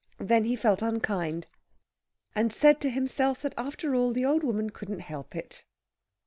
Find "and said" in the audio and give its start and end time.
2.33-2.81